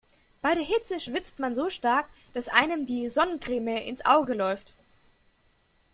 [0.41, 4.73] Bei der Hitze schwitzt man so stark, dass einem die Sonnencreme ins Auge läuft.